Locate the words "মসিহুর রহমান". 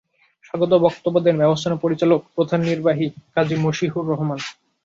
3.57-4.39